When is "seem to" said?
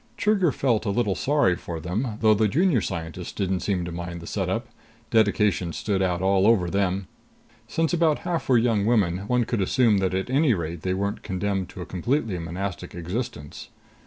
3.59-3.91